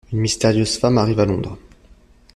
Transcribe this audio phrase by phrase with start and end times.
[0.11, 1.59] Une mystérieuse femme arrive à Londres.